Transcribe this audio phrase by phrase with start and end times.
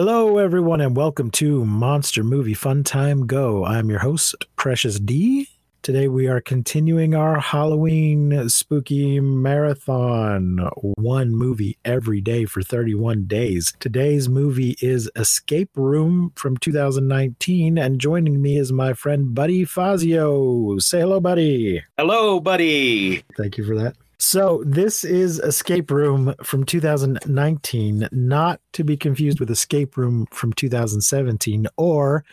[0.00, 3.64] Hello, everyone, and welcome to Monster Movie Fun Time Go.
[3.64, 5.48] I'm your host, Precious D.
[5.82, 13.72] Today we are continuing our Halloween spooky marathon, one movie every day for 31 days.
[13.80, 20.80] Today's movie is Escape Room from 2019, and joining me is my friend Buddy Fazzio.
[20.80, 21.82] Say hello, Buddy.
[21.96, 23.24] Hello, Buddy.
[23.36, 23.96] Thank you for that.
[24.20, 30.52] So, this is Escape Room from 2019, not to be confused with Escape Room from
[30.54, 32.24] 2017 or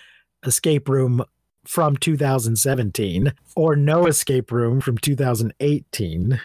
[0.48, 1.24] Escape Room
[1.64, 6.42] from 2017 or No Escape Room from 2018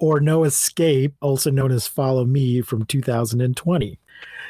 [0.00, 3.98] or No Escape, also known as Follow Me from 2020.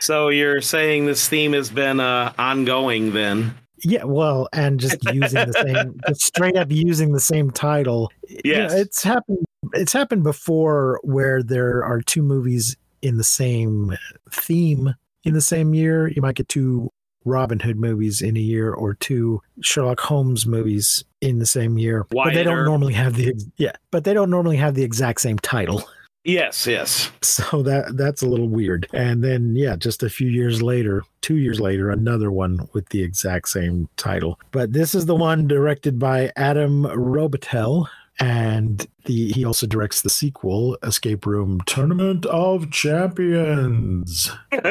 [0.01, 3.55] So, you're saying this theme has been uh, ongoing then?
[3.85, 8.11] Yeah, well, and just using the same, just straight up using the same title.
[8.29, 8.45] Yes.
[8.45, 9.47] You know, it's happened.
[9.73, 13.97] It's happened before where there are two movies in the same
[14.31, 16.09] theme in the same year.
[16.09, 16.91] You might get two
[17.25, 22.07] Robin Hood movies in a year or two Sherlock Holmes movies in the same year.
[22.11, 22.67] But they don't Earp.
[22.67, 25.89] normally have the yeah, but they don't normally have the exact same title.
[26.27, 27.11] Yes, yes.
[27.21, 28.89] So that that's a little weird.
[28.95, 33.03] And then yeah, just a few years later, 2 years later, another one with the
[33.03, 34.41] exact same title.
[34.51, 37.89] But this is the one directed by Adam Robitel
[38.21, 44.31] and the he also directs the sequel Escape Room Tournament of Champions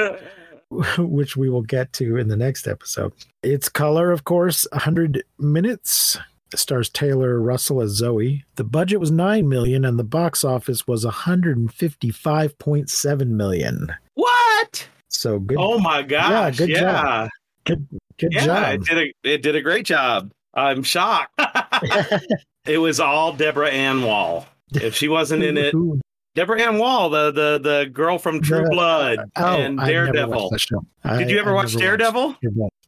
[0.97, 3.13] which we will get to in the next episode.
[3.43, 6.17] Its color, of course, 100 minutes.
[6.51, 8.43] It stars Taylor Russell as Zoe.
[8.55, 13.93] The budget was 9 million and the box office was 155.7 million.
[14.15, 14.87] what?
[15.09, 16.57] So good Oh my gosh.
[16.57, 16.79] good Yeah.
[16.79, 17.29] job.
[17.65, 17.87] good
[18.19, 20.31] good Yeah, it did, a, it did a great job.
[20.55, 21.39] I'm shocked.
[22.65, 24.45] it was all Deborah Ann Woll.
[24.73, 25.75] If she wasn't in it,
[26.35, 30.51] Deborah Ann Woll, the the the girl from True The- Blood oh, and Daredevil.
[30.57, 30.79] show.
[31.03, 32.35] Did I- you ever I watch Daredevil?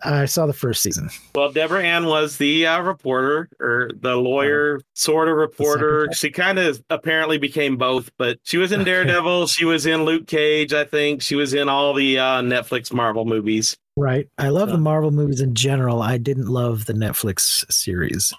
[0.04, 1.10] I saw the first season.
[1.36, 6.10] Well, Deborah Ann was the uh, reporter or the lawyer, sort of reporter.
[6.14, 8.92] She kind of apparently became both, but she was in Okay.
[8.92, 9.48] Daredevil.
[9.48, 11.22] She was in Luke Cage, I think.
[11.22, 13.76] She was in all the uh, Netflix Marvel movies.
[13.98, 14.28] Right.
[14.38, 16.02] I love the Marvel movies in general.
[16.02, 18.34] I didn't love the Netflix series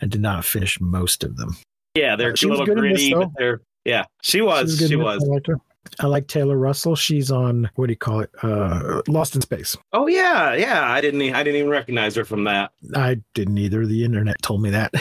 [0.00, 1.56] and did not finish most of them.
[1.94, 4.04] Yeah, they're Uh, a little gritty, but they're yeah.
[4.22, 4.78] She was.
[4.78, 5.24] She was.
[5.24, 5.56] I liked her.
[6.00, 6.94] I like Taylor Russell.
[6.94, 8.30] She's on what do you call it?
[8.42, 9.76] Uh, Lost in Space.
[9.92, 10.90] Oh yeah, yeah.
[10.90, 11.22] I didn't.
[11.34, 12.72] I didn't even recognize her from that.
[12.94, 13.86] I didn't either.
[13.86, 14.92] The internet told me that.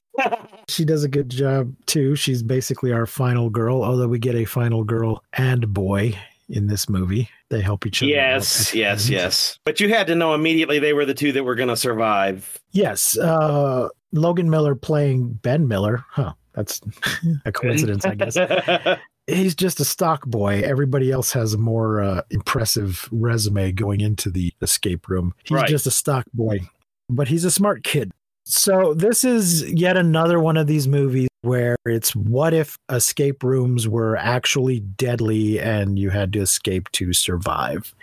[0.68, 2.16] she does a good job too.
[2.16, 6.88] She's basically our final girl, although we get a final girl and boy in this
[6.88, 7.28] movie.
[7.48, 8.10] They help each other.
[8.10, 9.58] yes, yes, yes.
[9.64, 12.60] But you had to know immediately they were the two that were going to survive.
[12.72, 13.16] Yes.
[13.16, 16.04] Uh, Logan Miller playing Ben Miller.
[16.10, 16.32] Huh.
[16.56, 16.80] That's
[17.44, 18.36] a coincidence, I guess.
[19.28, 20.62] he's just a stock boy.
[20.64, 25.34] Everybody else has a more uh, impressive resume going into the escape room.
[25.44, 25.68] He's Right.
[25.68, 26.60] just a stock boy,
[27.08, 28.10] but he's a smart kid.
[28.44, 33.86] So this is yet another one of these movies where it's what if escape rooms
[33.88, 37.94] were actually deadly and you had to escape to survive.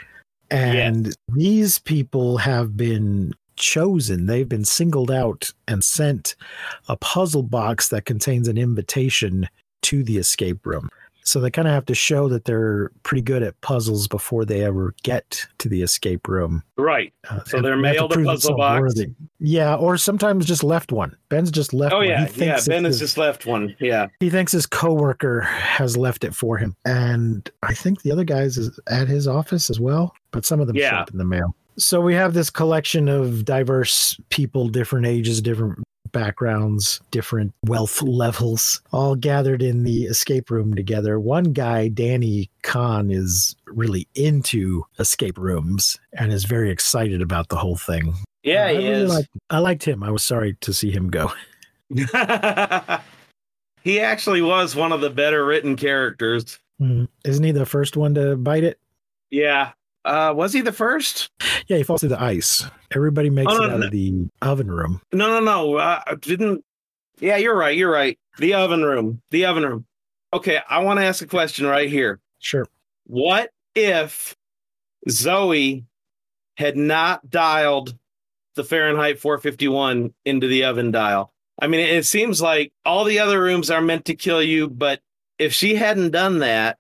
[0.52, 4.26] And these people have been chosen.
[4.26, 6.36] They've been singled out and sent
[6.90, 9.48] a puzzle box that contains an invitation
[9.84, 10.90] to the escape room.
[11.26, 14.62] So they kind of have to show that they're pretty good at puzzles before they
[14.66, 16.64] ever get to the escape room.
[16.78, 17.14] right.
[17.30, 18.94] Uh, So they're mailed a puzzle box?
[19.40, 21.16] Yeah, or sometimes just left one.
[21.30, 22.10] Ben's just left Oh one.
[22.10, 22.60] yeah, He yeah.
[22.68, 23.74] Ben has just left one.
[23.80, 24.08] Yeah.
[24.20, 28.58] he thinks his coworker has left it for him, and I think the other guys
[28.58, 30.14] is at his office as well.
[30.32, 31.56] But some of them show up in the mail.
[31.78, 35.80] So we have this collection of diverse people, different ages, different
[36.12, 41.20] backgrounds, different wealth levels, all gathered in the escape room together.
[41.20, 47.56] One guy, Danny Khan, is really into escape rooms and is very excited about the
[47.58, 48.14] whole thing.
[48.44, 49.10] Yeah, I he really is.
[49.14, 50.04] liked- I liked him.
[50.04, 51.32] I was sorry to see him go.
[51.90, 52.06] he
[54.00, 56.60] actually was one of the better written characters.
[56.82, 57.08] Mhm.
[57.26, 58.80] Isn't he the first one to bite it?
[59.32, 59.72] Yeah.
[60.06, 61.30] Uh, was he the first?
[61.68, 62.66] Yeah, he falls through the ice.
[62.94, 63.86] Everybody makes Oh, no, it out no.
[63.86, 65.02] of the oven room.
[65.14, 65.78] No, no, no.
[65.78, 66.64] Uh, I didn't.
[67.20, 67.78] Yeah, you're right.
[67.78, 68.20] You're right.
[68.38, 69.22] The oven room.
[69.32, 69.86] The oven room.
[70.34, 72.20] Okay, I want to ask a question right here.
[72.40, 72.66] Sure.
[73.06, 74.36] What if
[75.10, 75.86] Zoe
[76.58, 77.96] had not dialed
[78.56, 81.32] the Fahrenheit 451 into the oven dial?
[81.62, 85.00] I mean, it seems like all the other rooms are meant to kill you, but
[85.38, 86.78] if she hadn't done that,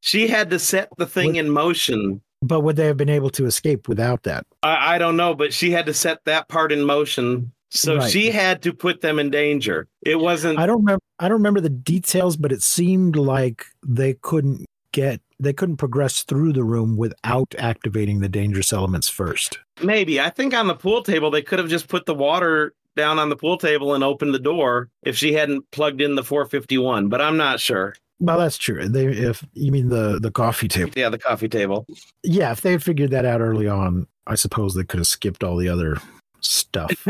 [0.00, 2.20] she had to set the thing What- in motion.
[2.42, 4.46] But would they have been able to escape without that?
[4.62, 7.52] I, I don't know, but she had to set that part in motion.
[7.70, 8.10] So Right.
[8.10, 9.88] she had to put them in danger.
[10.02, 10.58] It wasn't.
[10.58, 15.20] I don't remember I don't remember the details, but it seemed like they couldn't get
[15.38, 19.58] they couldn't progress through the room without activating the dangerous elements first.
[19.82, 20.20] Maybe.
[20.20, 23.28] I think on the pool table they could have just put the water down on
[23.28, 27.20] the pool table and opened the door if she hadn't plugged in the 451, but
[27.20, 27.94] I'm not sure.
[28.18, 28.88] Well, that's true.
[28.88, 31.86] They, if you mean the the coffee table, Yeah, the coffee table.
[32.22, 35.44] yeah, if they had figured that out early on, I suppose they could have skipped
[35.44, 35.98] all the other
[36.40, 36.90] stuff.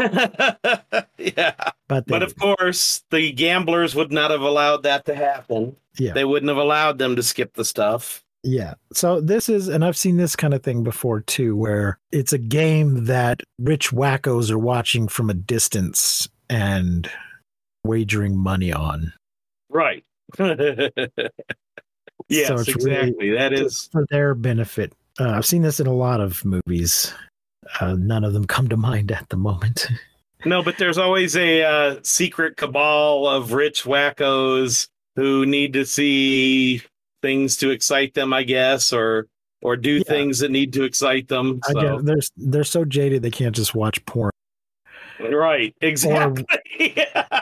[1.19, 1.55] yeah.
[1.88, 5.76] But But of course, the gamblers would not have allowed that to happen.
[5.99, 8.25] yeah, They wouldn't have allowed them to skip the stuff.
[8.43, 8.75] yeah.
[8.93, 12.38] So this is, and I've seen this kind of thing before too, where it's a
[12.38, 17.09] game that rich wackos are watching from a distance and
[17.85, 19.12] wagering money on.
[19.69, 20.05] Right.
[22.29, 23.31] yes, really- exactly.
[23.33, 24.93] that is for their benefit.
[25.19, 27.12] Uh, I've seen this in a lot of movies.
[27.81, 29.88] Uh, none of them come to mind at the moment.
[30.44, 36.83] no, but there's always a uh, secret cabal of rich wackos who need to see
[37.23, 39.27] things to excite them, I guess, or
[39.62, 40.03] or do Yeah.
[40.06, 41.61] things that need to excite them.
[41.67, 44.31] I guess they're they're so jaded they can't just watch porn
[45.19, 46.44] Right, exactly.
[46.79, 47.41] Yeah.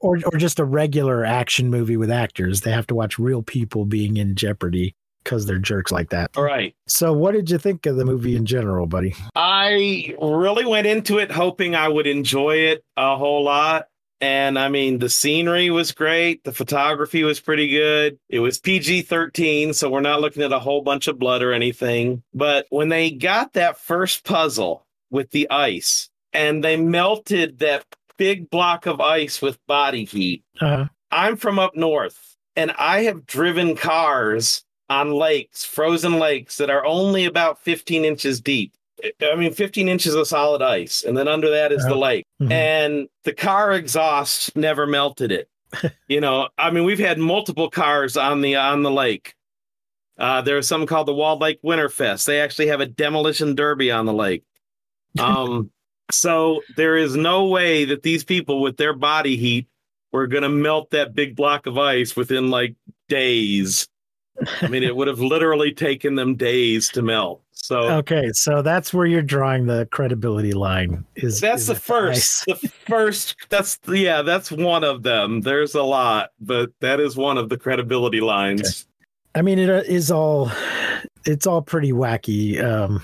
[0.00, 2.62] Or or just a regular action movie with actors.
[2.62, 4.94] They have to watch real people being in jeopardy
[5.24, 6.30] because they're jerks like that.
[6.36, 6.74] All right.
[6.86, 9.14] So, what did you think of the movie in general, buddy?
[9.34, 13.88] I really went into it hoping I would enjoy it a whole lot.
[14.20, 16.44] And I mean, the scenery was great.
[16.44, 18.18] The photography was pretty good.
[18.28, 21.52] It was PG 13, so we're not looking at a whole bunch of blood or
[21.52, 22.22] anything.
[22.32, 27.84] But when they got that first puzzle with the ice and they melted that
[28.16, 33.26] big block of ice with body heat, Uh, I'm from up north and I have
[33.26, 38.72] driven cars on lakes, frozen lakes that are only about 15 inches deep.
[39.20, 41.02] I mean, 15 inches of solid ice.
[41.02, 42.24] And then under that is the lake.
[42.40, 42.50] mhm.
[42.50, 45.48] And the car exhaust never melted it.
[46.08, 49.34] you know, I mean, we've had multiple cars on the on the lake.
[50.16, 52.24] Uh, there's something called the Walled Lake Winterfest.
[52.24, 54.44] They actually have a demolition derby on the lake.
[55.18, 55.70] Um,
[56.10, 59.66] so there is no way that these people with their body heat
[60.12, 62.76] were going to melt that big block of ice within like
[63.08, 63.88] days.
[64.60, 67.40] I mean, it would have literally taken them days to melt.
[67.52, 71.04] So okay, so that's where you're drawing the credibility line.
[71.14, 72.60] Is that's is the first, ice.
[72.60, 73.36] the first.
[73.48, 75.40] That's yeah, that's one of them.
[75.40, 78.86] There's a lot, but that is one of the credibility lines.
[79.34, 80.50] I mean, it is all
[81.24, 82.62] it's all pretty wacky.
[82.62, 83.02] Um,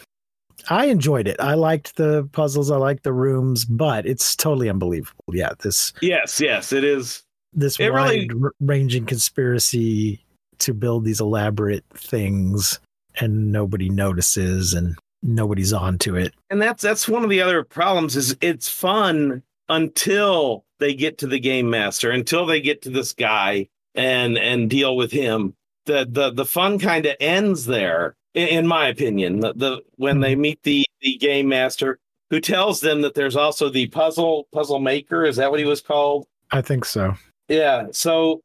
[0.69, 1.37] I enjoyed it.
[1.41, 2.71] I liked the puzzles.
[2.71, 5.25] I liked the rooms, but it's totally unbelievable.
[5.33, 7.23] Yeah, this Yes, yes, it is.
[7.53, 10.25] this It really- wide-ranging conspiracy
[10.59, 12.79] to build these elaborate things,
[13.19, 16.33] and nobody notices, and nobody's onto it.
[16.51, 21.27] and that's that's one of the other problems is it's fun until they get to
[21.27, 25.55] the game master until they get to this guy and and deal with him
[25.87, 30.35] the the the fun kind of ends there in, my opinion the, the when they
[30.35, 31.99] meet the the game master
[32.31, 35.81] who tells them that there's also the puzzle puzzle maker is that what he was
[35.81, 36.27] called?
[36.51, 37.15] I think so.
[37.49, 38.43] yeah so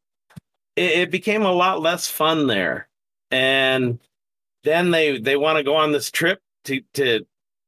[0.76, 2.88] it, it became a lot less fun there.
[3.32, 4.00] And
[4.64, 7.26] then they they want to go on this trip to to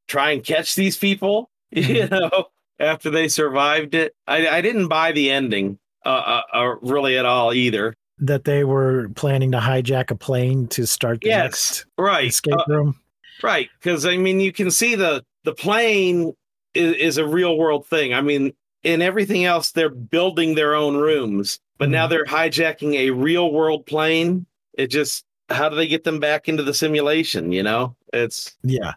[0.08, 2.46] try and catch these people you know
[2.80, 4.16] after they survived it.
[4.28, 8.64] I i didn't buy the ending uh, uh, uh really at all either That they
[8.64, 13.00] were planning to hijack a plane to start the yes next right escape Uh, room.
[13.44, 16.34] right because i mean you can see the the plane
[16.74, 18.52] is, is a real world thing i mean
[18.84, 22.10] in everything else they're building their own rooms but now Mhm.
[22.10, 26.64] they're hijacking a real world plane it just how do they get them back into
[26.64, 28.94] the simulation you know it's Yeah.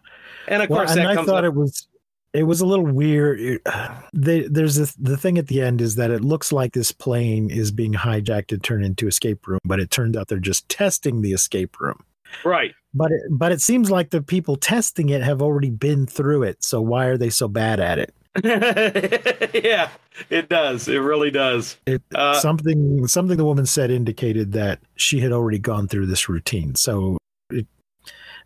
[0.47, 1.87] and of Well, course and I thought up, it was
[2.33, 3.61] it was a little weird.
[4.13, 7.49] They, there's this, the thing at the end is that it looks like this plane
[7.49, 11.21] is being hijacked and turned into escape room, but it turns out they're just testing
[11.21, 12.03] the escape room.
[12.43, 16.43] right But it, but it seems like the people testing it have already been through
[16.43, 16.61] it.
[16.61, 18.13] So why are they so bad at it?
[19.63, 19.89] yeah
[20.29, 25.19] it does it really does It Uh, something something the woman said indicated that she
[25.19, 26.75] had already gone through this routine.
[26.75, 27.17] So
[27.49, 27.67] it,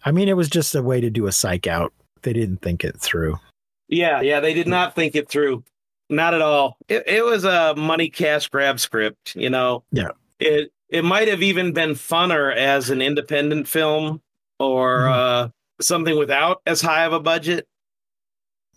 [0.05, 1.91] I mean, it was just a way to do a psych out.
[2.21, 3.39] They didn't think it through.
[3.87, 5.63] Yeah yeah they did not think it through
[6.09, 10.09] not at all it, it was a money cash grab script you know Yeah.
[10.39, 14.21] it it might have even been funner as an independent film
[14.59, 15.11] or Mhm.
[15.11, 15.49] uh
[15.81, 17.67] something without as high of a budget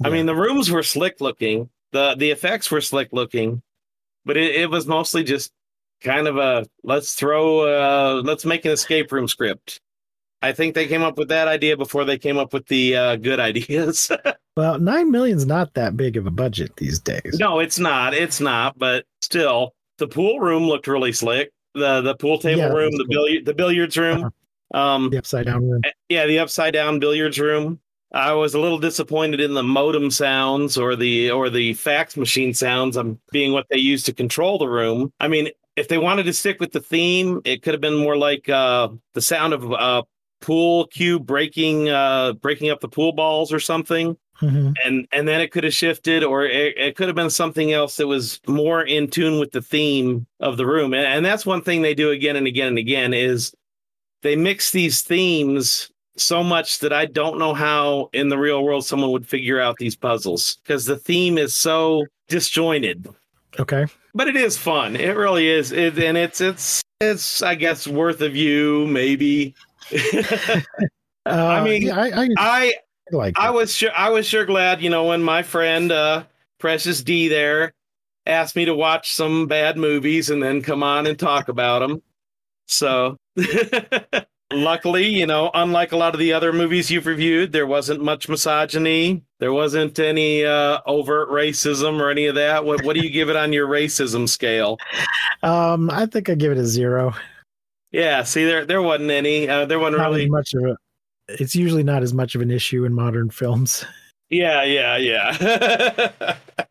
[0.05, 1.71] I mean, the rooms were slick looking.
[1.91, 3.63] the The effects were slick looking,
[4.25, 5.51] but it, it was mostly just
[6.01, 9.81] kind of a let's throw, uh, let's make an escape room script.
[10.41, 13.17] I think they came up with that idea before they came up with the uh,
[13.17, 14.09] good ideas.
[14.59, 17.37] Well, nine million's not that big of a budget these days.
[17.39, 18.13] no, it's not.
[18.13, 18.77] It's not.
[18.77, 21.53] But still, the pool room looked really slick.
[21.75, 23.15] the The pool table Yeah, room, the cool.
[23.15, 24.25] billiard, the billiards room.
[24.25, 24.79] Uh-huh.
[24.81, 25.83] Um, The upside down room.
[26.09, 27.79] yeah, the upside down billiards room.
[28.13, 32.53] I was a little disappointed in the modem sounds or the or the fax machine
[32.53, 32.97] sounds.
[32.97, 35.13] um, being what they used to control the room.
[35.21, 38.17] I mean, if they wanted to stick with the theme, it could have been more
[38.17, 40.03] like uh, the sound of uh,
[40.41, 44.17] pool cue breaking uh, breaking up the pool balls or something.
[44.41, 44.73] Mhm.
[44.85, 47.97] and and then it could have shifted or it, it could have been something else
[47.97, 50.95] that was more in tune with the theme of the room.
[50.95, 53.53] And, and that's one thing they do again and again and again is
[54.23, 58.85] they mix these themes so much that i don't know how in the real world
[58.87, 63.09] someone would figure out these puzzles because the theme is so disjointed.
[63.59, 63.87] Okay.
[64.15, 64.95] but it is fun.
[64.95, 65.73] It really is.
[65.73, 69.55] It, and it's it's it's i guess worth a view maybe
[71.27, 72.73] Uh, mean, yeah, I, I, i
[73.11, 76.25] like I was sure I was sure glad, you know, when my friend uh
[76.59, 77.75] Precious D there
[78.27, 82.03] asked me to watch some bad movies and then come on and talk about them.
[82.67, 83.17] So
[84.53, 88.29] luckily, you know, unlike a lot of the other movies you've reviewed, there wasn't much
[88.29, 89.23] misogyny.
[89.39, 92.65] There wasn't any uh overt racism or any of that.
[92.65, 94.79] What what do you give it on your racism scale?
[95.41, 97.15] Um, I think I give it a zero.
[97.91, 99.49] Yeah, see there there wasn't any.
[99.49, 100.77] Uh, there wasn't Not really much of a.
[101.29, 103.85] It's usually not as much of an issue in modern films.
[104.31, 106.37] Yeah, yeah, yeah.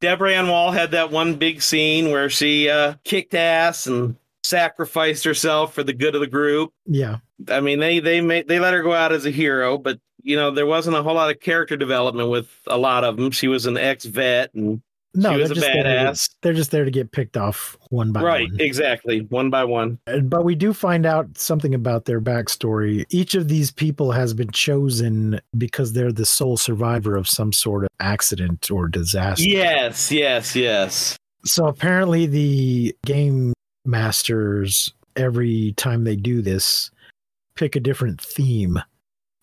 [0.00, 5.24] Deborah Ann Woll had that one big scene where she uh, kicked ass and sacrificed
[5.24, 6.74] herself for the good of the group.
[6.84, 7.20] Yeah.
[7.48, 10.34] I mean, they they made they let her go out as a hero, but you
[10.36, 13.30] know there wasn't a whole lot of character development with a lot of them.
[13.30, 14.82] She was an ex vet and
[15.14, 16.30] No, she was they're a just there to- badass.
[16.42, 18.52] they're just there to get picked off one by Right, one.
[18.56, 19.98] Right, exactly, one by one.
[20.08, 23.04] Uh, But we do find out something about their backstory.
[23.10, 27.84] Each of these people has been chosen because they're the sole survivor of some sort
[27.84, 29.44] of accident or disaster.
[29.44, 31.16] Yes, yes, yes.
[31.44, 33.52] So apparently, the game
[33.84, 36.90] masters, every time they do this,
[37.54, 38.78] pick a different theme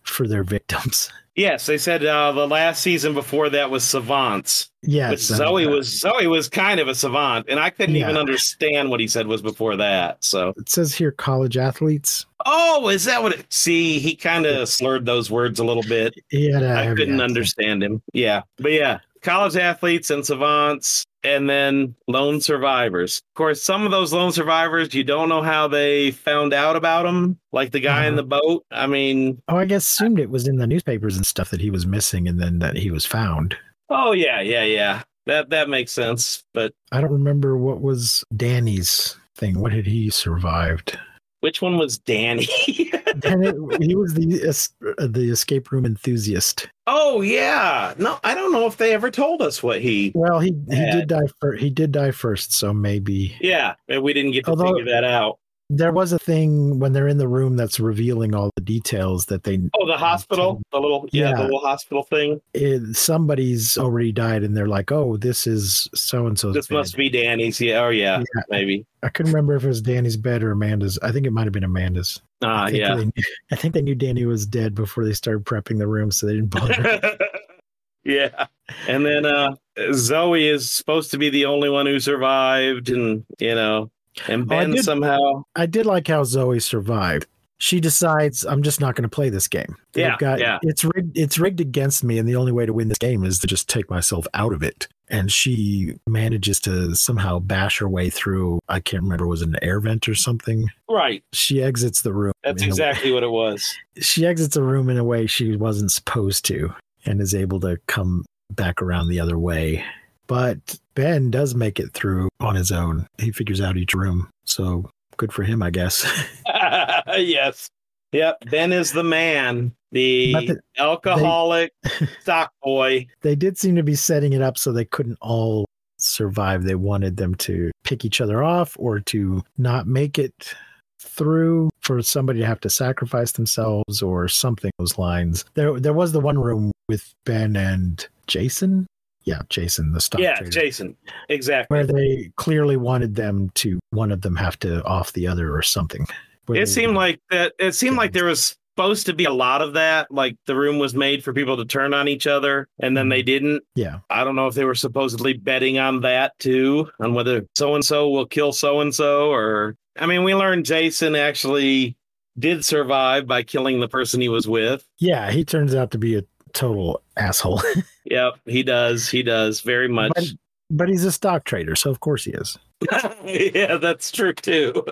[0.04, 1.10] for their victims.
[1.34, 4.70] Yes, they said uh, the last season before that was savants.
[4.82, 5.20] Yes.
[5.22, 9.08] Zoe was Zoe was kind of a savant, and I couldn't even understand what he
[9.08, 10.22] said was before that.
[10.22, 12.26] So, It says here college athletes.
[12.44, 13.32] oh, is that what?
[13.32, 16.12] It, see, he kind of slurred those words a little bit.
[16.30, 18.02] Yeah, I a I heavy couldn't understand him.
[18.12, 23.22] Yeah, but yeah, college athletes and savants, and then lone survivors.
[23.30, 27.04] Of course, some of those lone survivors, you don't know how they found out about
[27.04, 28.22] them, like the guy in Uh-huh.
[28.22, 28.64] the boat.
[28.70, 31.70] I mean, Oh, I guess assumed it was in the newspapers and stuff that he
[31.70, 33.56] was missing and then that he was found.
[33.90, 35.02] oh yeah, yeah, yeah.
[35.26, 36.42] That that makes sense.
[36.52, 39.60] But I don't remember what was Danny's thing.
[39.60, 40.98] What had he survived?
[41.42, 42.46] Which one was Danny?
[42.66, 46.68] it, he was the es- the escape room enthusiast.
[46.86, 47.94] oh yeah.
[47.98, 50.12] No, I don't know if they ever told us what he.
[50.14, 51.62] Well, he he did die first.
[51.62, 55.38] He did die first, so maybe Yeah, we didn't get to Although- figure that out.
[55.70, 59.42] There was a thing when they're in the room that's revealing all the details that
[59.44, 61.36] they Oh, the hospital, the little yeah, Yeah.
[61.36, 62.40] the little hospital thing.
[62.52, 66.96] it, somebody's already died and they're like, oh, this is so and so This must
[66.96, 67.60] be Danny's.
[67.60, 67.84] Yeah.
[67.84, 68.42] Oh yeah, Yeah.
[68.50, 68.84] maybe.
[69.02, 70.98] I couldn't remember if it was Danny's bed or Amanda's.
[71.02, 72.20] I think it might have been Amanda's.
[72.44, 72.94] Ah, I think yeah.
[72.94, 73.12] Knew,
[73.50, 76.34] I think they knew Danny was dead before they started prepping the room, so they
[76.34, 77.16] didn't bother.
[78.04, 78.46] yeah.
[78.88, 79.54] And then uh
[79.92, 83.90] Zoe is supposed to be the only one who survived and you know
[84.28, 87.26] and Oh, I Ben did- somehow I did like how Zoe survived.
[87.58, 89.76] She decides I'm just not going to play this game.
[89.94, 90.58] Yeah, got, yeah.
[90.62, 91.16] It's rigged.
[91.16, 93.68] It's rigged against me, and the only way to win this game is to just
[93.68, 94.88] take myself out of it.
[95.08, 98.58] And she manages to somehow bash her way through.
[98.68, 100.66] I can't remember was it an air vent or something.
[100.90, 101.22] right.
[101.32, 102.32] She exits the room.
[102.42, 103.72] That's exactly what it was.
[104.00, 106.74] she exits a room in a way she wasn't supposed to,
[107.06, 109.84] and is able to come back around the other way.
[110.26, 113.06] But Ben does make it through on his own.
[113.18, 116.06] He figures out each room, so good for him, I guess.
[117.16, 117.68] yes.
[118.12, 118.50] Yep.
[118.50, 121.72] Ben is the man, the, alcoholic
[122.20, 123.06] stock boy.
[123.22, 125.64] they did seem to be setting it up so they couldn't all
[125.98, 126.64] survive.
[126.64, 130.54] They wanted them to pick each other off or to not make it
[131.00, 135.44] through for somebody to have to sacrifice themselves or something those lines.
[135.54, 138.86] There there was the one room with Ben and Jason.
[139.24, 140.96] Yeah, Jason, the stock yeah, trader, Jason.
[141.28, 141.74] Exactly.
[141.74, 145.62] where they clearly wanted them to one of them have to off the other or
[145.62, 146.06] something.
[146.48, 147.52] It they- seemed like that.
[147.58, 150.10] It seemed like there was supposed to be a lot of that.
[150.10, 153.20] Like the room was made for people to turn on each other, and then they
[153.20, 153.26] mm-hmm.
[153.26, 153.62] didn't.
[153.74, 154.00] yeah.
[154.10, 157.84] I don't know if they were supposedly betting on that too, on whether so and
[157.84, 161.96] so will kill so and so, or I mean, we learned Jason actually
[162.38, 164.86] did survive by killing the person he was with.
[164.98, 167.62] Yeah, he turns out to be a total asshole.
[168.12, 169.08] Yep, he does.
[169.08, 170.12] He does very much.
[170.14, 170.24] But,
[170.70, 172.58] but he's a stock trader, so of course he is.
[173.24, 174.84] yeah, that's true too.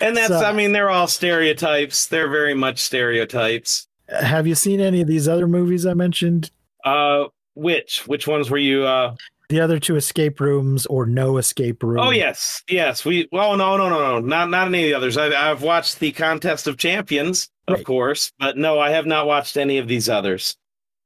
[0.00, 2.06] And that's, So- I mean, they're all stereotypes.
[2.06, 3.86] They're very much stereotypes.
[4.08, 6.50] Have you seen any of these other movies I mentioned?
[6.84, 7.24] Uh,
[7.54, 8.84] which which ones were you?
[8.84, 9.14] Uh,
[9.50, 12.00] The other two escape rooms or no escape room?
[12.00, 13.04] oh yes, yes.
[13.04, 15.16] We well, no, no, no, no, not not any of the others.
[15.18, 17.84] I've I've watched the Contest of Champions, of Right.
[17.86, 20.56] course, but no, I have not watched any of these others.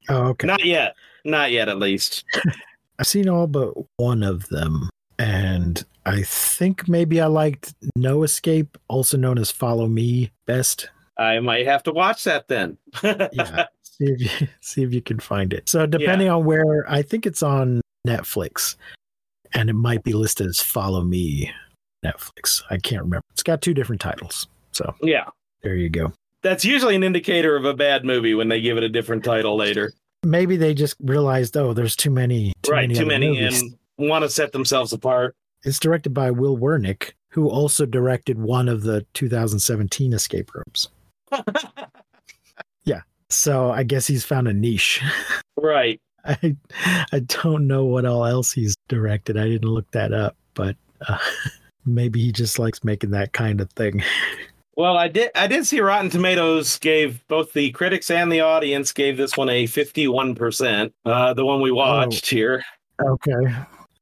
[0.09, 0.47] Oh, okay.
[0.47, 0.95] Not yet.
[1.27, 2.23] Not yet, at least.
[2.99, 4.89] I've seen all but one of them.
[5.19, 10.89] And I think maybe I liked No Escape, also known as Follow Me, best.
[11.17, 12.77] I might have to watch that then.
[13.03, 13.65] Yeah.
[13.83, 15.67] see if you see if you can find it.
[15.67, 18.75] So depending on where I think it's on Netflix.
[19.53, 21.51] And it might be listed as Follow Me
[22.05, 22.63] Netflix.
[22.69, 23.23] I can't remember.
[23.31, 24.47] It's got two different titles.
[24.71, 25.25] So yeah.
[25.61, 26.13] there you go.
[26.41, 29.57] That's usually an indicator of a bad movie when they give it a different title
[29.57, 29.91] later.
[30.27, 33.61] Maybe they just realized, oh, there's too many too right, many too many movies.
[33.61, 35.35] and want to set themselves apart.
[35.63, 40.89] It's directed by Will Wernick, who also directed one of the 2017 escape rooms.
[42.87, 45.03] Yeah, so I guess he's found a niche.
[45.57, 45.99] right.
[46.23, 46.55] I
[47.11, 49.37] I don't know what all else he's directed.
[49.37, 51.17] I didn't look that up, but uh,
[51.85, 54.01] maybe he just likes making that kind of thing.
[54.77, 55.31] Well, I did.
[55.33, 59.49] I did see Rotten Tomatoes gave both the critics and the audience gave this one
[59.49, 60.93] a fifty-one percent.
[61.03, 62.63] Uh, the one we watched here.
[63.03, 63.55] Okay.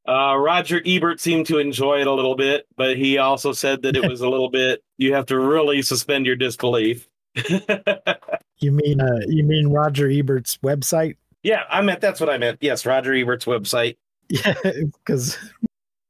[0.07, 3.95] Uh, Roger Ebert seemed to enjoy it a little bit, but he also said that
[3.95, 4.83] it was a little bit.
[4.97, 7.07] You have to really suspend your disbelief.
[8.59, 11.17] You mean uh, you mean Roger Ebert's website?
[11.43, 12.59] yeah, I meant that's what I meant.
[12.61, 13.97] Yes, Roger Ebert's website.
[14.27, 15.37] Yeah, because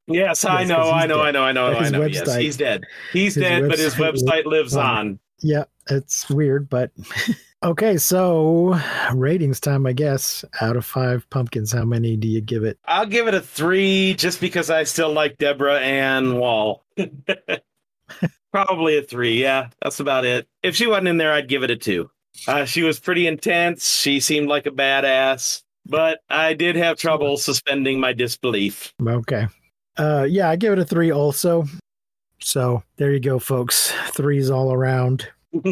[0.08, 2.04] Yes, I Yes, know, 'cause he's I know, I know, I know, I know.
[2.04, 2.84] Yes, he's dead.
[3.12, 4.84] He's dead, but his website website lives on.
[4.98, 5.20] on.
[5.40, 6.92] yeah, it's weird, but
[7.64, 7.96] okay.
[7.96, 8.78] So
[9.12, 10.44] ratings time, I guess.
[10.60, 12.78] Out of five pumpkins, how many do you give it?
[12.84, 16.84] I'll give it a three just because I still like Deborah Ann Woll.
[18.52, 19.40] Probably a three.
[19.42, 20.46] Yeah, that's about it.
[20.62, 22.10] If she wasn't in there, I'd give it a two.
[22.46, 23.86] Uh, she was pretty intense.
[23.96, 28.92] She seemed like a badass, but I did have trouble suspending my disbelief.
[29.04, 29.48] Okay.
[29.98, 31.64] Uh, yeah, I give it a three also.
[32.40, 33.92] So there you go, folks.
[34.10, 35.28] Threes all around.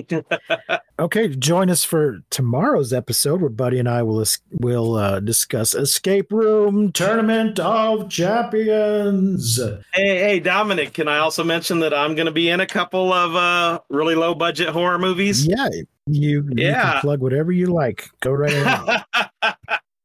[1.00, 6.30] Okay, join us for tomorrow's episode where Buddy and I will will uh, discuss Escape
[6.32, 9.58] Room Tournament of Champions.
[9.92, 13.12] hey, hey, Dominic, can I also mention that I'm going to be in a couple
[13.12, 15.44] of uh, really low budget horror movies?
[15.44, 15.68] Yeah,
[16.06, 16.92] you, you Yeah.
[16.92, 18.08] can plug whatever you like.
[18.20, 19.04] Go right ahead.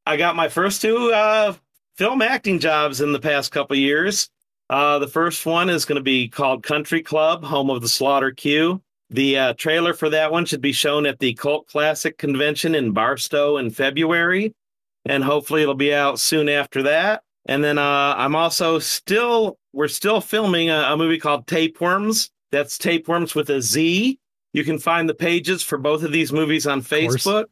[0.08, 1.53] I got my first two uh,
[2.00, 4.30] film acting jobs in the past couple years.
[4.70, 8.32] Uh, the first one is going to be called Country Club, Home of the Slaughter
[8.32, 8.82] Q.
[9.10, 12.94] The uh, trailer for that one should be shown at the Cult Classic Convention in
[12.94, 14.56] Barstow in February,
[15.04, 17.22] and hopefully it'll be out soon after that.
[17.48, 22.32] And then uh, I'm also still we're still filming a, a movie called Tapeworms.
[22.54, 24.18] That's Tapeworms with a Z.
[24.54, 26.82] You can find the pages for both of these movies on.
[26.82, 27.46] Facebook,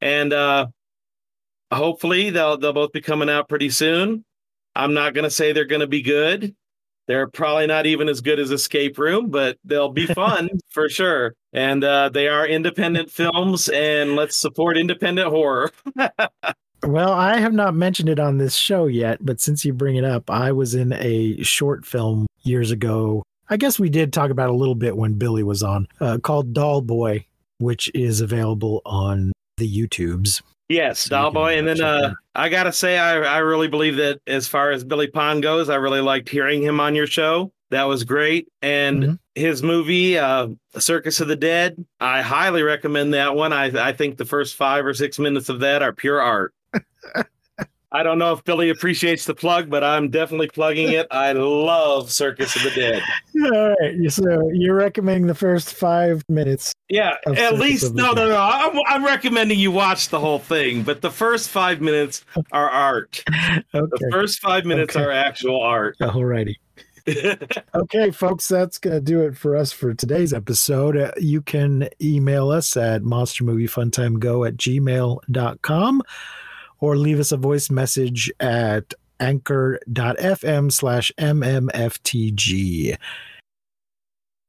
[0.00, 0.68] and uh,
[1.72, 4.24] hopefully they'll they'll both be coming out pretty soon.
[4.74, 6.54] I'm not going to say they're going to be good.
[7.08, 11.34] They're probably not even as good as Escape Room, but they'll be fun for sure.
[11.52, 15.70] And uh, they are independent films, and let's support independent horror.
[16.84, 20.04] Well, I have not mentioned it on this show yet, but since you bring it
[20.04, 23.24] up, I was in a short film years ago.
[23.50, 26.18] I guess we did talk about it a little bit when Billy was on, uh,
[26.18, 27.26] called Doll Boy,
[27.58, 30.40] which is available on the YouTubes.
[30.68, 31.58] Yes, can Dollboy.
[31.58, 32.12] And then uh.
[32.34, 35.76] I gotta say, I I really believe that as far as Billy Pon goes, I
[35.76, 37.52] really liked hearing him on your show.
[37.70, 38.48] That was great.
[38.62, 39.18] And Mhm.
[39.34, 43.52] his movie, uh, Circus of the Dead, I highly recommend that one.
[43.52, 46.54] I I think the first five or six minutes of that are pure art.
[47.90, 51.06] I don't know if Billy appreciates the plug, but I'm definitely plugging it.
[51.10, 53.02] I love Circus of the Dead.
[53.54, 54.12] All right.
[54.12, 56.74] So you're recommending the first five minutes.
[56.90, 58.36] Yeah, at Circus least no, no, no.
[58.36, 63.24] I'm, I'm recommending you watch the whole thing, but the first five minutes are art.
[63.74, 63.86] Okay.
[63.90, 65.04] The first five minutes Okay.
[65.04, 65.96] are actual art.
[66.00, 66.58] All righty.
[67.74, 70.96] Okay, folks, that's going to do it for us for today's episode.
[70.96, 76.02] Uh, you can email us at monstermoviefuntimego at gmail.com
[76.80, 82.96] or leave us a voice message at anchor.fm slash mmftg.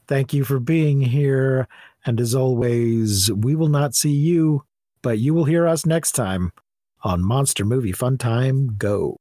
[0.08, 1.68] Thank you for being here.
[2.06, 4.64] And as always, we will not see you,
[5.02, 6.52] but you will hear us next time
[7.04, 9.18] on Monster Movie Fun Time Go.